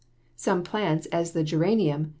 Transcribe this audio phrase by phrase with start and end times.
[0.35, 2.09] Some plants, as the geranium (Fig.